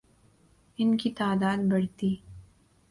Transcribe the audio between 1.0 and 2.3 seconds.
کی تعداد بڑھتی